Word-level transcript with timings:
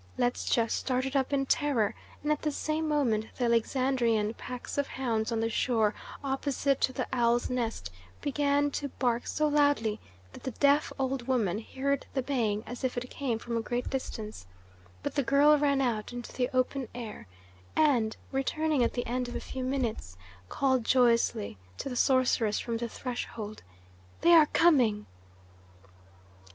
Ledscha 0.17 0.67
started 0.67 1.15
up 1.15 1.31
in 1.31 1.45
terror, 1.45 1.93
and 2.23 2.31
at 2.31 2.41
the 2.41 2.51
same 2.51 2.87
moment 2.87 3.27
the 3.37 3.43
Alexandrian's 3.45 4.33
packs 4.35 4.79
of 4.79 4.87
hounds 4.87 5.31
on 5.31 5.41
the 5.41 5.47
shore 5.51 5.93
opposite 6.23 6.81
to 6.81 6.91
the 6.91 7.07
Owl's 7.13 7.51
Nest 7.51 7.91
began 8.19 8.71
to 8.71 8.89
bark 8.89 9.27
so 9.27 9.47
loudly 9.47 9.99
that 10.33 10.41
the 10.41 10.57
deaf 10.59 10.91
old 10.97 11.27
woman 11.27 11.59
heard 11.59 12.07
the 12.15 12.23
baying 12.23 12.63
as 12.65 12.83
if 12.83 12.97
it 12.97 13.07
came 13.11 13.37
from 13.37 13.55
a 13.55 13.61
great 13.61 13.91
distance; 13.91 14.47
but 15.03 15.13
the 15.13 15.21
girl 15.21 15.55
ran 15.59 15.81
out 15.81 16.11
into 16.11 16.33
the 16.33 16.49
open 16.51 16.87
air 16.95 17.27
and, 17.75 18.17
returning 18.31 18.81
at 18.83 18.93
the 18.93 19.05
end 19.05 19.27
of 19.29 19.35
a 19.35 19.39
few 19.39 19.63
minutes, 19.63 20.17
called 20.49 20.83
joyously 20.83 21.59
to 21.77 21.89
the 21.89 21.95
sorceress 21.95 22.59
from 22.59 22.77
the 22.77 22.89
threshold, 22.89 23.61
"They 24.21 24.33
are 24.33 24.47
coming!" 24.47 25.05